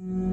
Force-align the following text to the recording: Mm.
Mm. 0.00 0.27